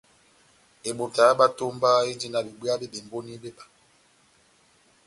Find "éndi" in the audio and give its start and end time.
2.09-2.27